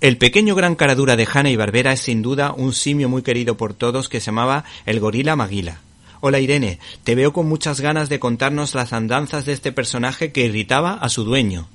El 0.00 0.16
pequeño 0.16 0.54
gran 0.54 0.76
caradura 0.76 1.14
de 1.14 1.28
Hanna 1.30 1.50
y 1.50 1.56
Barbera 1.56 1.92
es 1.92 2.00
sin 2.00 2.22
duda 2.22 2.54
un 2.56 2.72
simio 2.72 3.10
muy 3.10 3.20
querido 3.20 3.58
por 3.58 3.74
todos 3.74 4.08
que 4.08 4.18
se 4.18 4.26
llamaba 4.26 4.64
el 4.86 4.98
gorila 4.98 5.36
Maguila. 5.36 5.80
Hola 6.22 6.40
Irene, 6.40 6.78
te 7.04 7.14
veo 7.14 7.34
con 7.34 7.46
muchas 7.46 7.82
ganas 7.82 8.08
de 8.08 8.18
contarnos 8.18 8.74
las 8.74 8.94
andanzas 8.94 9.44
de 9.44 9.52
este 9.52 9.72
personaje 9.72 10.32
que 10.32 10.46
irritaba 10.46 10.94
a 10.94 11.10
su 11.10 11.24
dueño. 11.24 11.68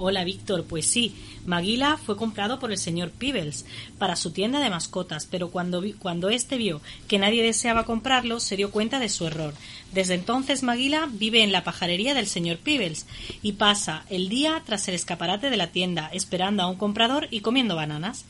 Hola 0.00 0.22
Víctor, 0.22 0.64
pues 0.64 0.86
sí, 0.86 1.16
Maguila 1.44 1.98
fue 1.98 2.16
comprado 2.16 2.60
por 2.60 2.70
el 2.70 2.78
señor 2.78 3.10
Peebles 3.10 3.66
para 3.98 4.14
su 4.14 4.30
tienda 4.30 4.60
de 4.60 4.70
mascotas, 4.70 5.26
pero 5.28 5.50
cuando, 5.50 5.82
cuando 5.98 6.30
éste 6.30 6.56
vio 6.56 6.80
que 7.08 7.18
nadie 7.18 7.42
deseaba 7.42 7.84
comprarlo, 7.84 8.38
se 8.38 8.54
dio 8.54 8.70
cuenta 8.70 9.00
de 9.00 9.08
su 9.08 9.26
error. 9.26 9.54
Desde 9.90 10.14
entonces 10.14 10.62
Maguila 10.62 11.08
vive 11.10 11.42
en 11.42 11.50
la 11.50 11.64
pajarería 11.64 12.14
del 12.14 12.28
señor 12.28 12.58
Peebles 12.58 13.06
y 13.42 13.54
pasa 13.54 14.04
el 14.08 14.28
día 14.28 14.62
tras 14.64 14.86
el 14.86 14.94
escaparate 14.94 15.50
de 15.50 15.56
la 15.56 15.72
tienda, 15.72 16.10
esperando 16.12 16.62
a 16.62 16.68
un 16.68 16.76
comprador 16.76 17.26
y 17.32 17.40
comiendo 17.40 17.74
bananas. 17.74 18.24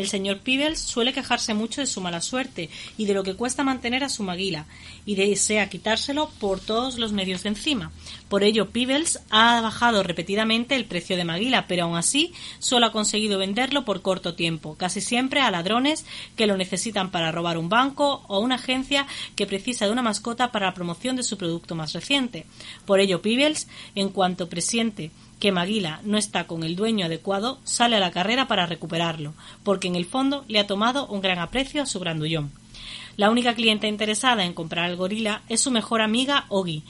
El 0.00 0.08
señor 0.08 0.38
Peebles 0.38 0.80
suele 0.80 1.12
quejarse 1.12 1.52
mucho 1.52 1.82
de 1.82 1.86
su 1.86 2.00
mala 2.00 2.22
suerte 2.22 2.70
y 2.96 3.04
de 3.04 3.12
lo 3.12 3.22
que 3.22 3.34
cuesta 3.34 3.64
mantener 3.64 4.02
a 4.02 4.08
su 4.08 4.22
maguila, 4.22 4.64
y 5.04 5.14
desea 5.14 5.68
quitárselo 5.68 6.30
por 6.40 6.58
todos 6.58 6.98
los 6.98 7.12
medios 7.12 7.42
de 7.42 7.50
encima. 7.50 7.92
Por 8.30 8.42
ello, 8.42 8.70
Peebles 8.70 9.20
ha 9.28 9.60
bajado 9.60 10.02
repetidamente 10.02 10.74
el 10.74 10.86
precio 10.86 11.18
de 11.18 11.26
maguila, 11.26 11.66
pero 11.66 11.84
aún 11.84 11.98
así 11.98 12.32
solo 12.60 12.86
ha 12.86 12.92
conseguido 12.92 13.38
venderlo 13.38 13.84
por 13.84 14.00
corto 14.00 14.32
tiempo, 14.32 14.74
casi 14.74 15.02
siempre 15.02 15.42
a 15.42 15.50
ladrones 15.50 16.06
que 16.34 16.46
lo 16.46 16.56
necesitan 16.56 17.10
para 17.10 17.30
robar 17.30 17.58
un 17.58 17.68
banco 17.68 18.24
o 18.26 18.40
una 18.40 18.54
agencia 18.54 19.06
que 19.36 19.46
precisa 19.46 19.84
de 19.84 19.92
una 19.92 20.00
mascota 20.00 20.50
para 20.50 20.64
la 20.64 20.74
promoción 20.74 21.16
de 21.16 21.24
su 21.24 21.36
producto 21.36 21.74
más 21.74 21.92
reciente. 21.92 22.46
Por 22.86 23.00
ello, 23.00 23.20
Peebles, 23.20 23.68
en 23.94 24.08
cuanto 24.08 24.48
presiente 24.48 25.10
que 25.40 25.50
Maguila 25.50 26.00
no 26.04 26.18
está 26.18 26.46
con 26.46 26.62
el 26.62 26.76
dueño 26.76 27.06
adecuado, 27.06 27.58
sale 27.64 27.96
a 27.96 28.00
la 28.00 28.12
carrera 28.12 28.46
para 28.46 28.66
recuperarlo, 28.66 29.34
porque 29.64 29.88
en 29.88 29.96
el 29.96 30.04
fondo 30.04 30.44
le 30.46 30.60
ha 30.60 30.66
tomado 30.66 31.06
un 31.08 31.22
gran 31.22 31.38
aprecio 31.38 31.82
a 31.82 31.86
su 31.86 31.98
grandullón. 31.98 32.52
La 33.16 33.30
única 33.30 33.54
clienta 33.54 33.88
interesada 33.88 34.44
en 34.44 34.52
comprar 34.52 34.84
al 34.84 34.96
gorila 34.96 35.42
es 35.48 35.60
su 35.62 35.70
mejor 35.70 36.02
amiga 36.02 36.44
Ogi, 36.48 36.84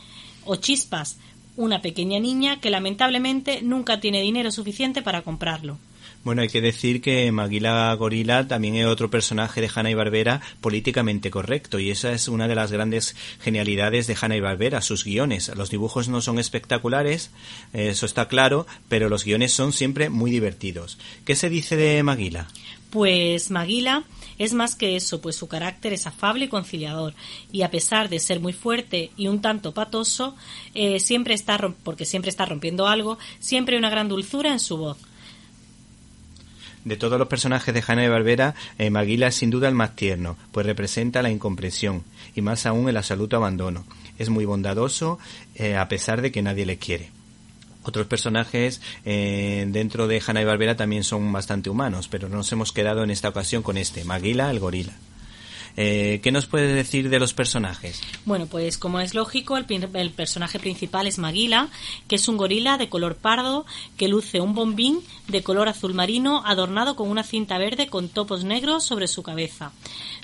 o 0.44 0.56
Chispas, 0.56 1.18
una 1.56 1.80
pequeña 1.80 2.18
niña 2.18 2.60
que 2.60 2.70
lamentablemente 2.70 3.62
nunca 3.62 4.00
tiene 4.00 4.20
dinero 4.20 4.50
suficiente 4.50 5.00
para 5.00 5.22
comprarlo. 5.22 5.78
Bueno, 6.24 6.42
hay 6.42 6.48
que 6.48 6.60
decir 6.60 7.00
que 7.00 7.30
Maguila 7.32 7.94
Gorila 7.94 8.46
también 8.46 8.76
es 8.76 8.86
otro 8.86 9.10
personaje 9.10 9.60
de 9.60 9.70
Hanna 9.74 9.90
y 9.90 9.94
Barbera 9.94 10.40
políticamente 10.60 11.30
correcto 11.30 11.78
y 11.78 11.90
esa 11.90 12.12
es 12.12 12.28
una 12.28 12.48
de 12.48 12.54
las 12.54 12.72
grandes 12.72 13.16
genialidades 13.40 14.06
de 14.06 14.16
Hanna 14.20 14.36
y 14.36 14.40
Barbera, 14.40 14.82
sus 14.82 15.04
guiones. 15.04 15.50
Los 15.56 15.70
dibujos 15.70 16.08
no 16.08 16.20
son 16.20 16.38
espectaculares, 16.38 17.30
eso 17.72 18.06
está 18.06 18.28
claro, 18.28 18.66
pero 18.88 19.08
los 19.08 19.24
guiones 19.24 19.52
son 19.52 19.72
siempre 19.72 20.10
muy 20.10 20.30
divertidos. 20.30 20.98
¿Qué 21.24 21.34
se 21.34 21.48
dice 21.48 21.76
de 21.76 22.02
Maguila? 22.02 22.48
Pues 22.90 23.50
Maguila 23.50 24.04
es 24.40 24.54
más 24.54 24.74
que 24.74 24.96
eso, 24.96 25.20
pues 25.20 25.36
su 25.36 25.48
carácter 25.48 25.92
es 25.92 26.06
afable 26.06 26.46
y 26.46 26.48
conciliador, 26.48 27.14
y 27.52 27.60
a 27.60 27.70
pesar 27.70 28.08
de 28.08 28.18
ser 28.18 28.40
muy 28.40 28.54
fuerte 28.54 29.10
y 29.16 29.28
un 29.28 29.42
tanto 29.42 29.74
patoso, 29.74 30.34
eh, 30.74 30.98
siempre 30.98 31.34
está, 31.34 31.58
porque 31.84 32.06
siempre 32.06 32.30
está 32.30 32.46
rompiendo 32.46 32.88
algo, 32.88 33.18
siempre 33.38 33.76
hay 33.76 33.78
una 33.78 33.90
gran 33.90 34.08
dulzura 34.08 34.50
en 34.50 34.58
su 34.58 34.78
voz. 34.78 34.96
De 36.84 36.96
todos 36.96 37.18
los 37.18 37.28
personajes 37.28 37.74
de 37.74 37.84
Hanna 37.86 38.04
y 38.04 38.08
Barbera, 38.08 38.54
eh, 38.78 38.88
Maguila 38.88 39.26
es 39.26 39.34
sin 39.34 39.50
duda 39.50 39.68
el 39.68 39.74
más 39.74 39.94
tierno, 39.96 40.36
pues 40.50 40.64
representa 40.64 41.20
la 41.20 41.30
incomprensión 41.30 42.04
y 42.34 42.40
más 42.40 42.64
aún 42.64 42.88
el 42.88 42.96
absoluto 42.96 43.36
abandono. 43.36 43.84
Es 44.18 44.30
muy 44.30 44.46
bondadoso 44.46 45.18
eh, 45.54 45.76
a 45.76 45.88
pesar 45.88 46.22
de 46.22 46.32
que 46.32 46.42
nadie 46.42 46.64
le 46.64 46.78
quiere. 46.78 47.10
Otros 47.82 48.06
personajes 48.06 48.80
eh, 49.04 49.66
dentro 49.68 50.06
de 50.06 50.22
Hanna 50.26 50.42
y 50.42 50.44
Barbera 50.44 50.76
también 50.76 51.04
son 51.04 51.30
bastante 51.32 51.70
humanos, 51.70 52.08
pero 52.08 52.28
nos 52.28 52.50
hemos 52.52 52.72
quedado 52.72 53.04
en 53.04 53.10
esta 53.10 53.28
ocasión 53.28 53.62
con 53.62 53.76
este, 53.76 54.04
Maguila 54.04 54.50
el 54.50 54.60
gorila. 54.60 54.92
Eh, 55.76 56.20
¿Qué 56.22 56.32
nos 56.32 56.46
puede 56.46 56.74
decir 56.74 57.08
de 57.08 57.18
los 57.18 57.34
personajes? 57.34 58.00
Bueno, 58.24 58.46
pues 58.46 58.78
como 58.78 59.00
es 59.00 59.14
lógico, 59.14 59.56
el, 59.56 59.66
el, 59.94 60.10
personaje 60.10 60.58
principal 60.58 61.06
es 61.06 61.18
Maguila, 61.18 61.68
que 62.08 62.16
es 62.16 62.28
un 62.28 62.36
gorila 62.36 62.76
de 62.78 62.88
color 62.88 63.16
pardo 63.16 63.66
que 63.96 64.08
luce 64.08 64.40
un 64.40 64.54
bombín 64.54 65.00
de 65.28 65.42
color 65.42 65.68
azul 65.68 65.94
marino 65.94 66.42
adornado 66.44 66.96
con 66.96 67.08
una 67.08 67.22
cinta 67.22 67.58
verde 67.58 67.88
con 67.88 68.08
topos 68.08 68.44
negros 68.44 68.84
sobre 68.84 69.08
su 69.08 69.22
cabeza. 69.22 69.72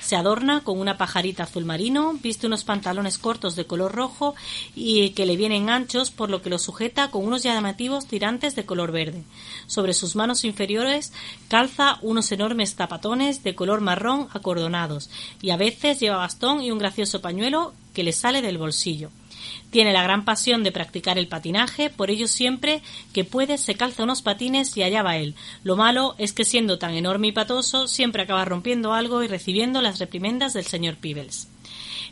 Se 0.01 0.17
adorna 0.17 0.61
con 0.63 0.79
una 0.79 0.99
pajarita 0.99 1.45
azul 1.45 1.65
marino, 1.65 2.15
viste 2.23 2.47
unos 2.47 2.65
pantalones 2.65 3.19
cortos 3.19 3.57
de 3.57 3.67
color 3.67 3.93
rojo 3.93 4.35
y 4.75 5.11
que 5.11 5.27
le 5.27 5.37
vienen 5.37 5.71
anchos, 5.71 6.11
por 6.11 6.31
lo 6.31 6.43
que 6.43 6.51
lo 6.51 6.59
sujeta 6.59 7.11
con 7.11 7.25
unos 7.25 7.43
llamativos 7.43 8.07
tirantes 8.07 8.55
de 8.55 8.67
color 8.67 8.93
verde. 8.93 9.25
Sobre 9.67 9.95
sus 9.95 10.17
manos 10.17 10.45
inferiores 10.45 11.13
calza 11.49 11.99
unos 12.03 12.31
enormes 12.33 12.75
zapatones 12.75 13.43
de 13.43 13.55
color 13.55 13.81
marrón 13.81 14.29
acordonados 14.33 15.11
y 15.43 15.51
a 15.51 15.57
veces 15.57 16.01
lleva 16.01 16.17
bastón 16.17 16.63
y 16.63 16.71
un 16.71 16.79
gracioso 16.79 17.21
pañuelo 17.21 17.73
que 17.95 18.03
le 18.03 18.13
sale 18.13 18.43
del 18.43 18.59
bolsillo. 18.59 19.11
Tiene 19.71 19.93
la 19.93 20.03
gran 20.03 20.25
pasión 20.25 20.63
de 20.63 20.73
practicar 20.73 21.19
el 21.19 21.29
patinaje, 21.29 21.91
por 21.91 22.11
ello 22.11 22.29
siempre 22.29 22.83
que 23.13 23.25
puede 23.25 23.59
se 23.59 23.75
calza 23.75 24.05
unos 24.05 24.23
patines 24.23 24.77
y 24.77 24.83
allá 24.83 25.03
va 25.03 25.17
él. 25.17 25.35
Lo 25.65 25.77
malo 25.77 26.15
es 26.19 26.33
que 26.33 26.45
siendo 26.45 26.79
tan 26.79 26.95
enorme 26.95 27.29
y 27.29 27.33
patoso, 27.33 27.89
siempre 27.89 28.23
acaba 28.23 28.45
rompiendo 28.45 28.93
algo 28.93 29.23
y 29.23 29.29
recibiendo 29.29 29.83
las 29.83 29.99
reprimendas 29.99 30.53
del 30.53 30.67
señor 30.67 30.97
Peebles. 30.97 31.49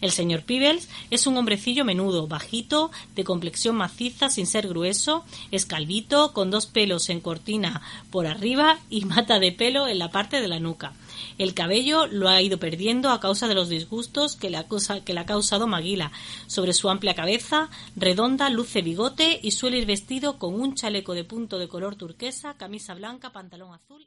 El 0.04 0.10
señor 0.10 0.42
Peebles 0.42 0.90
es 1.10 1.26
un 1.26 1.38
hombrecillo 1.38 1.82
menudo, 1.82 2.26
bajito, 2.26 2.90
de 3.14 3.24
complexión 3.24 3.74
maciza 3.74 4.28
sin 4.28 4.46
ser 4.46 4.68
grueso, 4.68 5.24
escalvito, 5.50 6.34
con 6.34 6.50
dos 6.50 6.66
pelos 6.66 7.08
en 7.08 7.22
cortina 7.22 7.80
por 8.10 8.26
arriba 8.26 8.78
y 8.90 9.04
mata 9.06 9.38
de 9.38 9.50
pelo 9.50 9.88
en 9.88 9.98
la 9.98 10.10
parte 10.10 10.42
de 10.42 10.48
la 10.48 10.60
nuca. 10.60 10.92
El 11.38 11.54
cabello 11.54 12.06
lo 12.06 12.28
ha 12.28 12.42
ido 12.42 12.58
perdiendo 12.58 13.08
a 13.08 13.18
causa 13.18 13.48
de 13.48 13.54
los 13.54 13.70
disgustos 13.70 14.36
que 14.36 14.50
le, 14.50 14.58
ha, 14.58 14.66
que 14.66 15.14
le 15.14 15.20
ha 15.20 15.24
causado 15.24 15.66
Maguila. 15.66 16.12
Sobre 16.48 16.74
su 16.74 16.90
amplia 16.90 17.14
cabeza, 17.14 17.70
redonda, 17.96 18.50
luce 18.50 18.82
bigote 18.82 19.40
y 19.42 19.52
suele 19.52 19.78
ir 19.78 19.86
vestido 19.86 20.38
con 20.38 20.60
un 20.60 20.74
chaleco 20.74 21.14
de 21.14 21.24
punto 21.24 21.58
de 21.58 21.68
color 21.68 21.96
turquesa, 21.96 22.58
camisa 22.58 22.92
blanca, 22.92 23.32
pantalón 23.32 23.72
azul. 23.72 24.06